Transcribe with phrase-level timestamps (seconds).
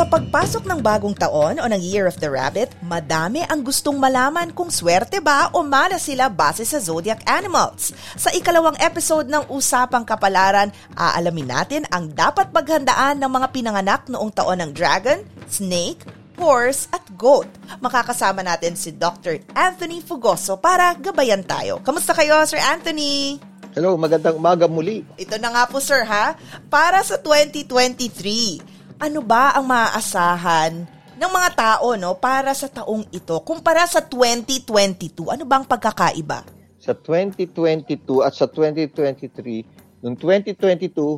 [0.00, 4.48] Sa pagpasok ng bagong taon o ng Year of the Rabbit, madami ang gustong malaman
[4.48, 7.92] kung swerte ba o mala sila base sa zodiac animals.
[8.16, 14.32] Sa ikalawang episode ng Usapang Kapalaran, aalamin natin ang dapat paghandaan ng mga pinanganak noong
[14.32, 15.20] taon ng dragon,
[15.52, 16.00] snake,
[16.40, 17.52] horse at goat.
[17.84, 19.44] Makakasama natin si Dr.
[19.52, 21.76] Anthony Fugoso para gabayan tayo.
[21.84, 23.36] Kamusta kayo, Sir Anthony?
[23.76, 25.04] Hello, magandang umaga muli.
[25.20, 26.40] Ito na nga po, sir, ha?
[26.72, 30.84] Para sa 2023, ano ba ang maaasahan
[31.16, 35.24] ng mga tao no para sa taong ito kumpara sa 2022?
[35.24, 36.44] Ano bang pagkakaiba?
[36.76, 41.16] Sa 2022 at sa 2023, noong 2022,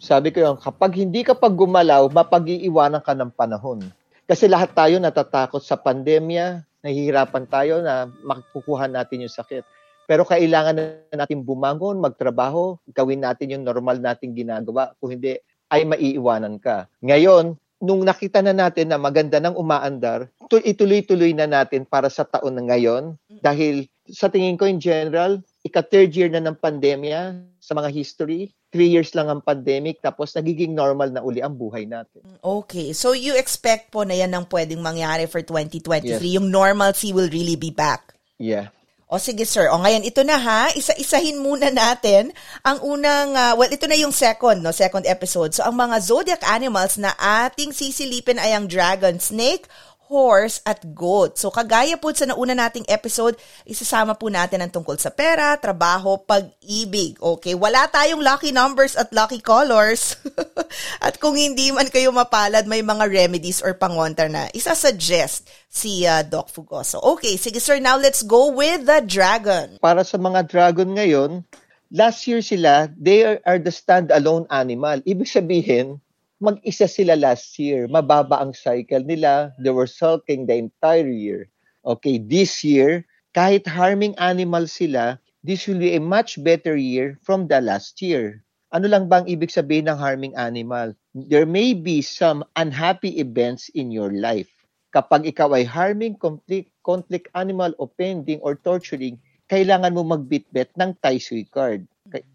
[0.00, 3.84] sabi ko yung kapag hindi ka pag gumalaw, mapag-iiwanan ka ng panahon.
[4.24, 9.64] Kasi lahat tayo natatakot sa pandemya, nahihirapan tayo na makukuha natin yung sakit.
[10.08, 14.96] Pero kailangan na natin bumangon, magtrabaho, gawin natin yung normal nating ginagawa.
[15.00, 15.36] Kung hindi,
[15.70, 16.90] ay maiiwanan ka.
[17.00, 22.60] Ngayon, nung nakita na natin na maganda ng umaandar, ituloy-tuloy na natin para sa taon
[22.60, 27.88] na ngayon dahil sa tingin ko in general, ika-third year na ng pandemya sa mga
[27.94, 32.20] history, three years lang ang pandemic, tapos nagiging normal na uli ang buhay natin.
[32.42, 32.92] Okay.
[32.92, 36.04] So you expect po na yan ang pwedeng mangyari for 2023?
[36.04, 36.20] Yes.
[36.20, 38.12] Yung normalcy will really be back?
[38.36, 38.74] Yeah.
[39.10, 42.30] O sige sir, o ngayon ito na ha, isa-isahin muna natin
[42.62, 45.50] ang unang, uh, well ito na yung second, no, second episode.
[45.50, 49.66] So ang mga zodiac animals na ating sisilipin ay ang dragon, snake,
[50.10, 51.38] horse at goat.
[51.38, 56.18] So kagaya po sa nauna nating episode, isasama po natin ang tungkol sa pera, trabaho,
[56.18, 57.14] pag-ibig.
[57.22, 60.18] Okay, wala tayong lucky numbers at lucky colors.
[61.06, 66.26] at kung hindi man kayo mapalad, may mga remedies or pangontra na isa-suggest si uh,
[66.26, 66.98] Doc Fugoso.
[67.14, 69.78] Okay, sige sir, now let's go with the dragon.
[69.78, 71.46] Para sa mga dragon ngayon,
[71.94, 74.98] last year sila, they are, are the stand-alone animal.
[75.06, 76.02] Ibig sabihin,
[76.40, 77.84] mag-isa sila last year.
[77.86, 79.52] Mababa ang cycle nila.
[79.60, 81.52] They were sulking the entire year.
[81.84, 83.04] Okay, this year,
[83.36, 88.44] kahit harming animal sila, this will be a much better year from the last year.
[88.72, 90.96] Ano lang bang ibig sabihin ng harming animal?
[91.12, 94.48] There may be some unhappy events in your life.
[94.94, 99.18] Kapag ikaw ay harming, conflict, conflict animal, offending, or torturing,
[99.50, 101.89] kailangan mo magbitbit ng Tai Sui card.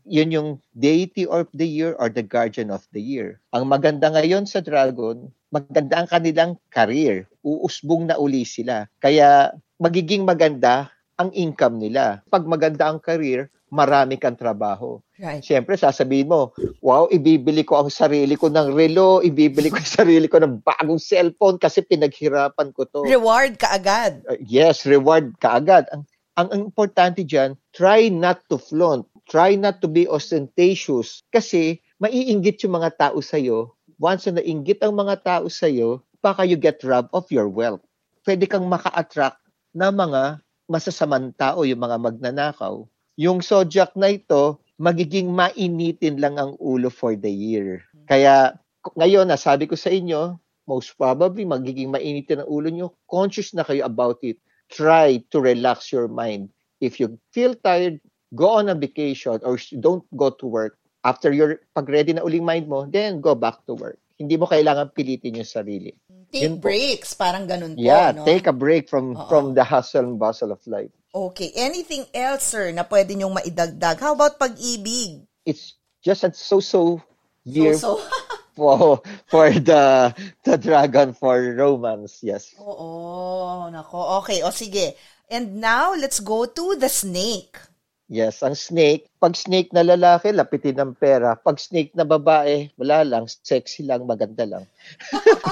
[0.05, 3.41] Yun yung deity of the year or the guardian of the year.
[3.51, 7.25] Ang maganda ngayon sa dragon, maganda ang kanilang career.
[7.41, 8.85] Uusbong na uli sila.
[9.01, 12.21] Kaya magiging maganda ang income nila.
[12.29, 15.01] Pag maganda ang career, marami kang trabaho.
[15.19, 15.43] Right.
[15.43, 16.51] Siyempre, sasabihin mo,
[16.83, 20.99] wow, ibibili ko ang sarili ko ng relo, ibibili ko ang sarili ko ng bagong
[20.99, 23.01] cellphone kasi pinaghirapan ko to.
[23.03, 24.23] Reward ka agad.
[24.27, 25.87] Uh, yes, reward ka agad.
[25.91, 26.03] Ang,
[26.35, 29.07] ang, ang importante dyan, try not to flaunt.
[29.25, 33.73] Try not to be ostentatious kasi maiinggit yung mga tao sa'yo.
[33.97, 37.81] Once na nainggit ang mga tao sa'yo, baka you get robbed of your wealth.
[38.21, 39.41] Pwede kang maka-attract
[39.73, 42.85] na mga masasamang tao, yung mga magnanakaw.
[43.15, 47.85] Yung zodiac na ito, magiging mainitin lang ang ulo for the year.
[48.09, 48.57] Kaya
[48.93, 50.37] ngayon, nasabi ko sa inyo,
[50.67, 52.87] most probably magiging mainitin ang ulo nyo.
[53.09, 54.37] Conscious na kayo about it.
[54.69, 56.49] Try to relax your mind.
[56.81, 58.01] If you feel tired,
[58.33, 60.77] go on a vacation or don't go to work.
[61.05, 64.01] After your pag-ready na uling mind mo, then go back to work.
[64.17, 65.93] Hindi mo kailangan pilitin yung sarili.
[66.33, 66.71] Take Yun po.
[66.71, 68.25] breaks, parang ganun Yeah, po, no?
[68.25, 69.27] take a break from Oo.
[69.29, 70.89] from the hustle and bustle of life.
[71.13, 71.53] Okay.
[71.53, 74.01] Anything else, sir, na pwede niyong maidagdag?
[74.01, 75.23] How about pag-ibig?
[75.45, 76.99] It's just a so-so
[77.45, 78.01] year So,
[78.57, 80.09] for for the
[80.41, 82.23] the dragon for romance.
[82.25, 82.55] Yes.
[82.57, 84.25] Oo, nako.
[84.25, 84.95] Okay, o sige.
[85.29, 87.57] And now, let's go to the snake.
[88.05, 91.33] Yes, ang snake, pag snake na lalaki, lapitin ng pera.
[91.33, 94.63] Pag snake na babae, wala lang, sexy lang, maganda lang.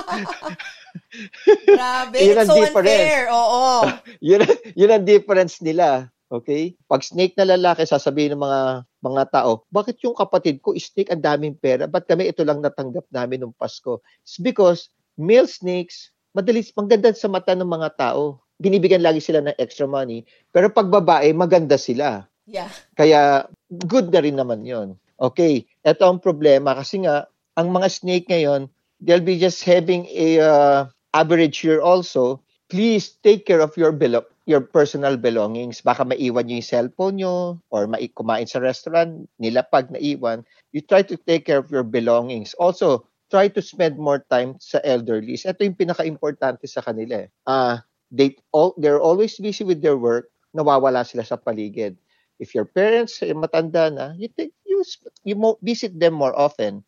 [1.66, 2.94] Grabe, Yun it's ang so difference.
[2.94, 3.26] unfair.
[3.34, 3.90] Oo.
[4.30, 4.46] yun,
[4.78, 6.14] yun ang difference nila.
[6.30, 6.78] Okay?
[6.86, 8.62] Pag snake na lalaki, sasabihin ng mga
[9.02, 11.90] mga tao, bakit yung kapatid ko, snake, ang daming pera?
[11.90, 13.98] Ba't kami ito lang natanggap namin nung Pasko?
[14.22, 18.46] It's because male snakes, madalis, maganda sa mata ng mga tao.
[18.62, 20.22] Binibigyan lagi sila ng extra money.
[20.54, 22.30] Pero pag babae, maganda sila.
[22.45, 22.72] Yeah.
[23.00, 23.48] Kaya
[23.88, 25.00] good na rin naman yon.
[25.19, 28.68] Okay, ito ang problema kasi nga, ang mga snake ngayon,
[29.00, 30.80] they'll be just having a uh,
[31.16, 32.42] average year also.
[32.68, 35.80] Please take care of your belo- your personal belongings.
[35.80, 37.36] Baka maiwan nyo yung cellphone nyo
[37.72, 40.44] or mai kumain sa restaurant, nila pag naiwan.
[40.75, 42.57] You try to take care of your belongings.
[42.57, 45.39] Also, try to spend more time sa elderly.
[45.39, 47.24] Ito yung pinaka-importante sa kanila.
[47.48, 47.80] Uh,
[48.12, 51.96] they all, they're always busy with their work, nawawala sila sa paligid.
[52.40, 54.84] If your parents ay matanda na, you take you
[55.24, 56.84] you visit them more often.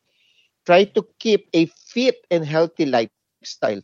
[0.66, 3.82] Try to keep a fit and healthy lifestyle.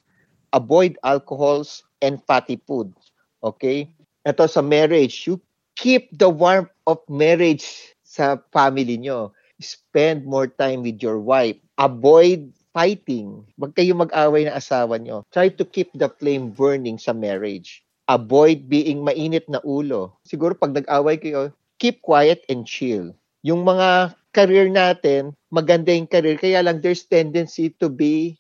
[0.54, 3.12] Avoid alcohols and fatty foods
[3.42, 3.90] Okay?
[4.22, 5.42] Ito sa marriage, you
[5.74, 7.66] keep the warmth of marriage
[8.06, 9.34] sa family nyo.
[9.62, 11.58] Spend more time with your wife.
[11.78, 13.46] Avoid fighting.
[13.58, 15.26] Huwag kayo mag-away ng asawa nyo.
[15.34, 17.82] Try to keep the flame burning sa marriage.
[18.12, 20.20] Avoid being mainit na ulo.
[20.28, 23.16] Siguro pag nag-away kayo, keep quiet and chill.
[23.48, 28.36] Yung mga career natin, maganda yung career, kaya lang there's tendency to be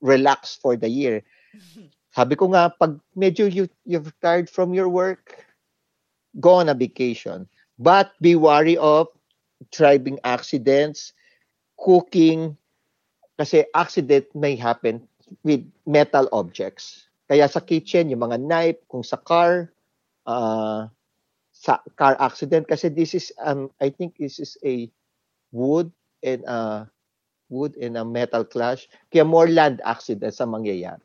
[0.00, 1.20] relaxed for the year.
[2.16, 5.44] Sabi ko nga, pag medyo you, you've tired from your work,
[6.40, 7.44] go on a vacation.
[7.76, 9.10] But be wary of
[9.74, 11.12] driving accidents,
[11.76, 12.56] cooking,
[13.34, 15.04] kasi accident may happen
[15.42, 17.10] with metal objects.
[17.24, 19.72] Kaya sa kitchen, yung mga knife, kung sa car,
[20.28, 20.88] uh,
[21.52, 24.92] sa car accident, kasi this is, um, I think this is a
[25.52, 25.88] wood
[26.20, 26.84] and uh,
[27.48, 28.88] wood and a metal clash.
[29.08, 31.00] Kaya more land accidents ang mangyayari.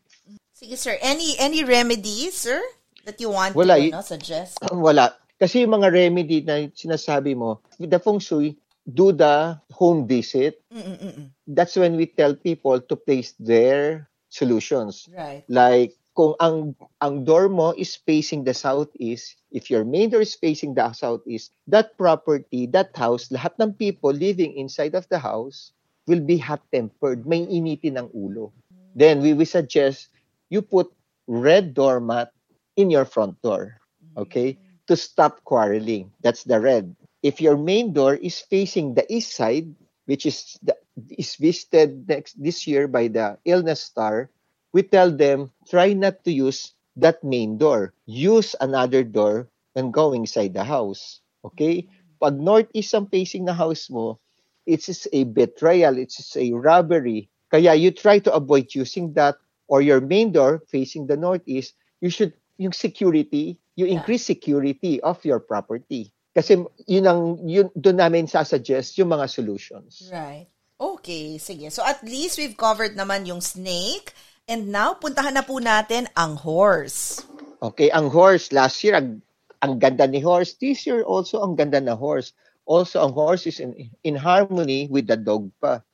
[0.52, 2.60] Sige sir, any any remedies sir
[3.08, 4.60] that you want wala, to no, suggest?
[4.76, 5.16] Wala.
[5.40, 10.60] Kasi yung mga remedy na sinasabi mo, the feng shui, do the home visit.
[10.68, 11.32] Mm-mm-mm.
[11.48, 15.08] That's when we tell people to place their solutions.
[15.16, 15.48] Right.
[15.48, 20.36] Like kung ang ang door mo is facing the southeast, if your main door is
[20.36, 25.72] facing the southeast, that property, that house, lahat ng people living inside of the house
[26.12, 27.24] will be hot-tempered.
[27.24, 28.52] May initin ng ulo.
[29.00, 30.12] Then we will suggest
[30.52, 30.92] you put
[31.32, 32.36] red doormat
[32.76, 33.80] in your front door,
[34.20, 34.60] okay,
[34.92, 36.12] to stop quarreling.
[36.20, 37.00] That's the red.
[37.24, 39.72] If your main door is facing the east side,
[40.04, 40.76] which is the,
[41.16, 44.28] is visited next this year by the illness star,
[44.74, 47.94] we tell them try not to use that main door.
[48.06, 51.22] Use another door when going inside the house.
[51.44, 51.88] Okay?
[52.20, 54.20] Pag northeast ang facing na house mo,
[54.68, 57.30] it's a betrayal, it's a robbery.
[57.50, 59.38] Kaya you try to avoid using that
[59.68, 65.24] or your main door facing the northeast, you should, yung security, you increase security of
[65.24, 66.12] your property.
[66.36, 70.12] Kasi yun ang, yun, doon namin sasuggest yung mga solutions.
[70.12, 70.48] Right.
[70.80, 71.72] Okay, sige.
[71.74, 74.14] So at least we've covered naman yung snake.
[74.50, 77.22] And now, puntahan na po natin ang horse.
[77.62, 78.50] Okay, ang horse.
[78.50, 79.22] Last year, ang,
[79.62, 80.58] ang ganda ni horse.
[80.58, 82.34] This year also, ang ganda na horse.
[82.66, 85.86] Also, ang horse is in, in harmony with the dog pa.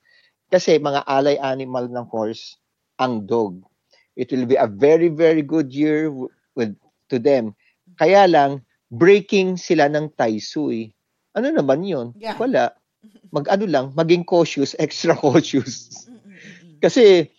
[0.48, 2.56] Kasi mga alay animal ng horse,
[2.96, 3.60] ang dog.
[4.16, 6.08] It will be a very, very good year
[6.56, 6.80] with
[7.12, 7.60] to them.
[8.00, 10.96] Kaya lang, breaking sila ng taisui.
[11.36, 12.16] Ano naman yun?
[12.16, 12.40] Yeah.
[12.40, 12.72] Wala.
[13.36, 16.08] Mag-ano lang, maging cautious, extra cautious.
[16.80, 17.35] Kasi,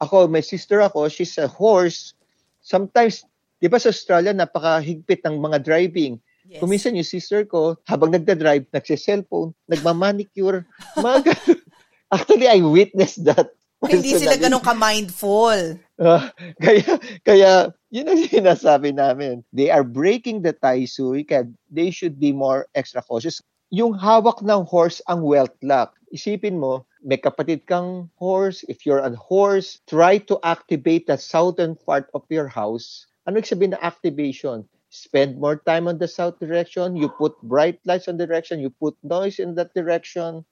[0.00, 2.16] ako, my sister ako, she's a horse.
[2.64, 3.22] Sometimes,
[3.60, 6.16] di ba sa Australia, napakahigpit ng mga driving.
[6.48, 6.58] Yes.
[6.58, 10.66] Kuminsan yung sister ko, habang nagda-drive, nagsi-cellphone, nagma-manicure,
[10.98, 11.36] mga
[12.10, 13.54] Actually, I witnessed that.
[13.86, 15.78] Hindi sila ganun ka-mindful.
[15.96, 16.26] Uh,
[16.58, 17.50] kaya, kaya,
[17.88, 19.46] yun ang sinasabi namin.
[19.54, 23.38] They are breaking the taisui, kaya they should be more extra cautious.
[23.70, 25.94] Yung hawak ng horse ang wealth luck.
[26.10, 28.64] Isipin mo, may kapatid kang horse.
[28.68, 33.06] If you're a horse, try to activate the southern part of your house.
[33.26, 34.64] Ano sabihin na activation?
[34.90, 36.98] Spend more time on the south direction.
[36.98, 38.58] You put bright lights on the direction.
[38.58, 40.42] You put noise in that direction.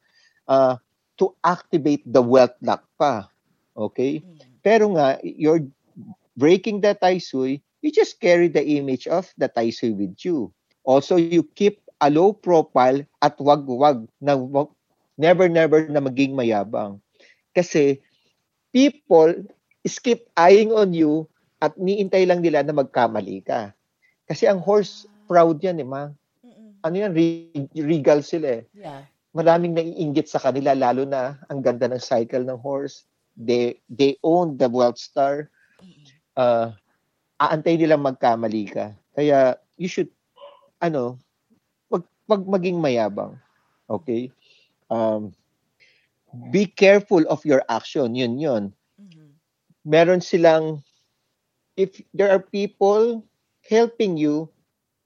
[0.46, 0.78] Uh,
[1.18, 3.26] to activate the wealth lock pa.
[3.76, 4.22] Okay?
[4.22, 4.38] Mm.
[4.62, 5.66] Pero nga, you're
[6.38, 10.50] breaking the taisui, you just carry the image of the taisui with you.
[10.86, 14.38] Also, you keep a low profile at wag-wag na
[15.18, 17.02] never never na maging mayabang.
[17.52, 17.98] Kasi
[18.70, 19.34] people
[19.84, 21.26] skip eyeing on you
[21.58, 23.74] at niintay lang nila na magkamali ka.
[24.30, 26.08] Kasi ang horse proud yan eh, ma.
[26.86, 27.12] Ano yan,
[27.74, 28.64] regal sila eh.
[28.70, 29.02] Yeah
[29.36, 33.04] maraming naiinggit sa kanila lalo na ang ganda ng cycle ng horse.
[33.38, 35.46] They they own the wealth star.
[36.34, 36.74] Uh,
[37.38, 38.94] aantay nilang magkamali ka.
[39.14, 40.10] Kaya you should
[40.82, 41.18] ano,
[41.90, 43.38] wag, wag maging mayabang.
[43.86, 44.30] Okay?
[44.90, 45.32] Um,
[46.50, 48.14] be careful of your action.
[48.14, 48.72] Yun yun.
[49.00, 49.28] Mm-hmm.
[49.84, 50.82] Meron silang
[51.78, 53.22] if there are people
[53.70, 54.50] helping you,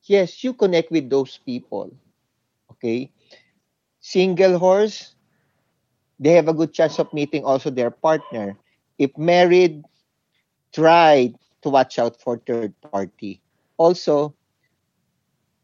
[0.09, 1.93] yes, you connect with those people.
[2.73, 3.13] Okay?
[4.01, 5.15] Single horse,
[6.19, 8.57] they have a good chance of meeting also their partner.
[8.99, 9.85] If married,
[10.73, 13.41] try to watch out for third party.
[13.77, 14.35] also,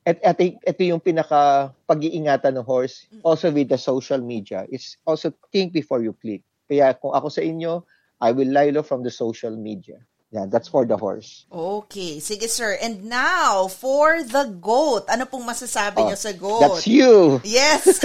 [0.09, 4.65] at, at ito yung pinaka pag-iingatan ng horse, also with the social media.
[4.73, 6.41] It's also think before you click.
[6.65, 7.85] Kaya kung ako sa inyo,
[8.17, 10.01] I will lilo from the social media.
[10.33, 11.49] Yeah, that's for the horse.
[11.49, 12.21] Okay.
[12.21, 12.77] Sige, sir.
[12.81, 15.09] And now, for the goat.
[15.09, 16.61] Ano pong masasabi Oh, niyo sa goat?
[16.61, 17.41] That's you.
[17.49, 18.05] Yes.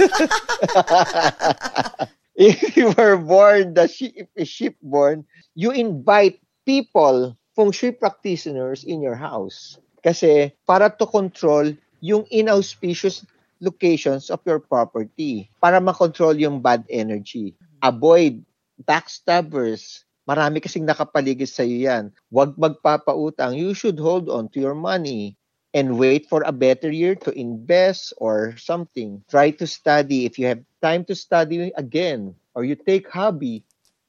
[2.36, 9.04] if you were born the sheep, sheep born, you invite people, feng shui practitioners in
[9.04, 9.76] your house.
[10.00, 13.24] Kasi para to control yung inauspicious
[13.64, 15.48] locations of your property.
[15.56, 17.56] Para makontrol yung bad energy.
[17.80, 18.44] Avoid
[18.84, 20.04] backstabbers.
[20.28, 22.04] Marami kasing nakapaligid sa iyo yan.
[22.28, 23.56] Huwag magpapautang.
[23.56, 25.40] You should hold on to your money
[25.72, 29.24] and wait for a better year to invest or something.
[29.32, 30.28] Try to study.
[30.28, 33.64] If you have time to study again, or you take hobby,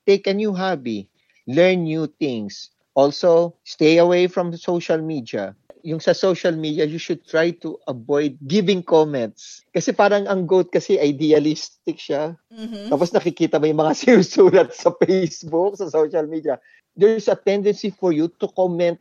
[0.05, 1.09] take a new hobby,
[1.47, 2.69] learn new things.
[2.93, 5.55] Also, stay away from social media.
[5.85, 9.61] Yung sa social media, you should try to avoid giving comments.
[9.69, 12.33] Kasi parang ang goat kasi idealistic siya.
[12.49, 12.89] Mhm.
[12.89, 16.57] Tapos nakikita mo yung mga sinusulat sa Facebook, sa social media.
[16.97, 18.97] There's a tendency for you to comment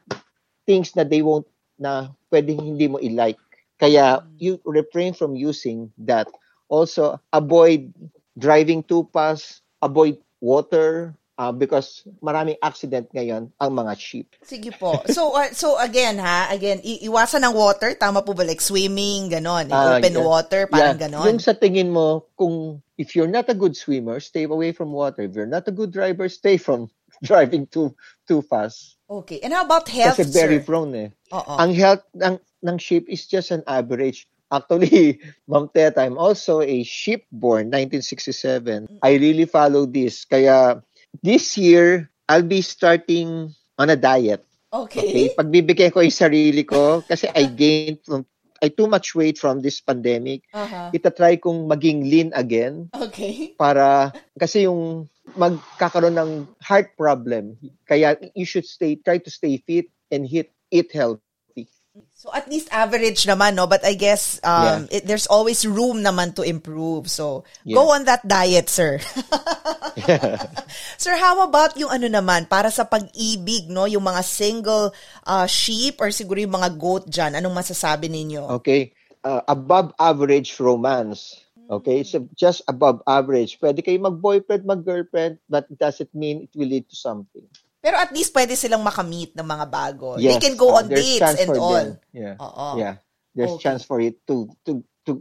[0.68, 1.48] things na they won't,
[1.80, 3.40] na pwedeng hindi mo i-like.
[3.80, 6.28] Kaya you refrain from using that.
[6.68, 7.92] Also, avoid
[8.36, 14.28] driving too fast, avoid water, uh, because maraming accident ngayon ang mga sheep.
[14.42, 15.02] Sige po.
[15.10, 18.44] So, uh, so again ha, again, i- iwasan ng water, tama po ba?
[18.44, 19.70] Like swimming, ganon.
[19.70, 20.22] Ah, Open yeah.
[20.22, 21.26] water, parang Yeah, ganon.
[21.26, 25.22] Yung sa tingin mo, kung if you're not a good swimmer, stay away from water.
[25.26, 26.90] If you're not a good driver, stay from
[27.22, 27.94] driving too
[28.26, 28.96] too fast.
[29.04, 29.38] Okay.
[29.44, 30.66] And how about health, Kasi very sir?
[30.66, 31.08] prone eh.
[31.30, 31.54] Oo.
[31.60, 34.26] Ang health ng, ng sheep is just an average.
[34.48, 35.18] Actually,
[35.50, 39.00] Ma'am Teta, I'm also a sheep born, 1967.
[39.02, 40.24] I really follow this.
[40.24, 40.80] Kaya
[41.22, 44.44] this year, I'll be starting on a diet.
[44.72, 45.00] Okay?
[45.00, 45.34] Okay.
[45.36, 48.26] Pagbibigyan ko yung sarili ko kasi I gained from
[48.64, 50.48] I too much weight from this pandemic.
[50.56, 50.88] Aha.
[50.94, 53.52] Itatry kong maging lean again Okay.
[53.60, 56.32] para kasi yung magkakaroon ng
[56.64, 57.58] heart problem.
[57.84, 61.68] Kaya you should stay try to stay fit and hit eat healthy.
[62.16, 63.68] So at least average naman, no?
[63.68, 67.10] But I guess um, it, there's always room naman to improve.
[67.10, 67.76] So Yeah.
[67.76, 68.98] go on that diet, sir.
[71.02, 73.86] sir, how about yung ano naman, para sa pag-ibig, no?
[73.86, 74.90] Yung mga single
[75.24, 77.38] uh, sheep or siguro yung mga goat dyan.
[77.38, 78.48] Anong masasabi ninyo?
[78.60, 78.92] Okay?
[79.22, 81.40] Uh, above average romance.
[81.70, 82.04] Okay?
[82.04, 83.56] So just above average.
[83.56, 87.46] Pwede kayo mag-boyfriend, mag-girlfriend, but it doesn't mean it will lead to something.
[87.80, 90.16] Pero at least pwede silang makamit ng mga bago.
[90.16, 91.76] They Yes, can go uh, on there's dates and all.
[91.76, 92.00] them.
[92.12, 92.34] Yeah.
[92.40, 92.80] Oo.
[92.80, 92.94] Yeah.
[93.36, 93.64] There's Okay.
[93.68, 95.20] chance for it to to to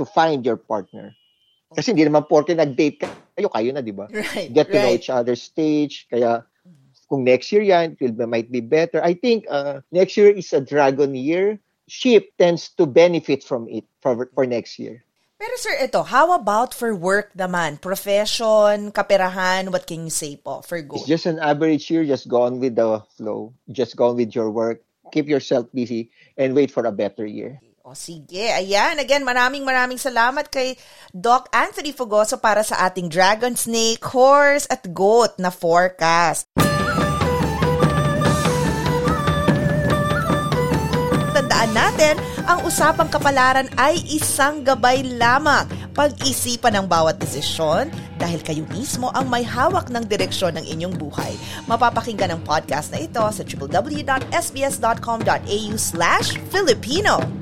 [0.00, 1.12] to find your partner.
[1.74, 3.04] Kasi hindi naman porke nag-date
[3.36, 4.06] kayo, kayo na, di ba?
[4.12, 5.00] Right, Get to know right.
[5.00, 6.06] each other's stage.
[6.10, 6.44] Kaya
[7.08, 9.02] kung next year yan, it will, might be better.
[9.04, 11.58] I think uh, next year is a dragon year.
[11.88, 15.04] Sheep tends to benefit from it for, for next year.
[15.42, 17.82] Pero sir, ito, how about for work naman?
[17.82, 21.02] Profession, kaperahan, what can you say po for goat?
[21.02, 22.06] It's just an average year.
[22.06, 23.52] Just go on with the flow.
[23.66, 24.86] Just go on with your work.
[25.10, 27.58] Keep yourself busy and wait for a better year.
[27.92, 28.96] Sige, ayan.
[28.98, 30.76] Again, maraming maraming salamat kay
[31.12, 36.48] Doc Anthony Fogoso para sa ating dragon, snake, horse, at goat na forecast.
[41.32, 45.64] Tandaan natin, ang usapang kapalaran ay isang gabay lamang.
[45.92, 51.36] Pag-isipan ang bawat desisyon dahil kayo mismo ang may hawak ng direksyon ng inyong buhay.
[51.68, 54.32] Mapapakinggan ang podcast na ito sa www.sbs.com.au
[55.76, 57.41] slash Filipino.